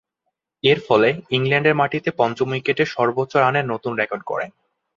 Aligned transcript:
এরফলে, 0.63 1.09
ইংল্যান্ডের 1.31 1.75
মাটিতে 1.75 2.09
পঞ্চম 2.17 2.49
উইকেটে 2.51 2.83
সর্বোচ্চ 2.85 3.33
রানের 3.35 3.65
নতুন 3.65 3.91
রেকর্ড 3.95 4.23
গড়েন। 4.27 4.51